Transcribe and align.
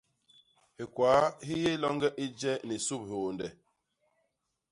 Hikwaa 0.77 1.21
hi 1.47 1.53
yé 1.63 1.71
loñge 1.81 2.09
i 2.25 2.25
je 2.39 2.51
ni 2.67 2.75
sup 2.87 3.01
hiônde. 3.09 3.47